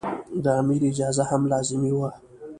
د 0.43 0.45
امیر 0.61 0.81
اجازه 0.91 1.23
هم 1.29 1.41
لازمي 1.51 1.91
وه. 1.97 2.09